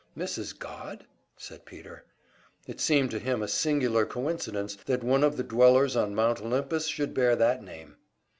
[0.17, 0.57] "Mrs.
[0.57, 1.05] Godd?"
[1.37, 2.05] said Peter.
[2.65, 6.87] It seemed to him a singular coincidence that one of the dwellers on Mount Olympus
[6.87, 7.97] should bear that name.